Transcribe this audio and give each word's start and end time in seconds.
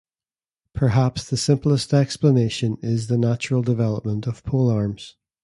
Perhaps 0.73 1.29
the 1.29 1.37
simplest 1.37 1.93
explanation 1.93 2.77
is 2.81 3.05
the 3.05 3.19
natural 3.19 3.61
development 3.61 4.25
of 4.25 4.41
polearms. 4.43 5.13